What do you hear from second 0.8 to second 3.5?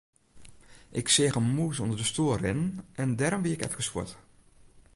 Ik seach in mûs ûnder de stoel rinnen en dêrom